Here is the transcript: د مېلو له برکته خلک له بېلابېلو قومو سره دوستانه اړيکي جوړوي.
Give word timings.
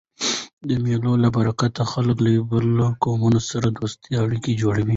د 0.67 0.69
مېلو 0.83 1.13
له 1.23 1.29
برکته 1.37 1.81
خلک 1.91 2.17
له 2.25 2.31
بېلابېلو 2.49 2.87
قومو 3.03 3.29
سره 3.49 3.67
دوستانه 3.77 4.17
اړيکي 4.25 4.53
جوړوي. 4.61 4.89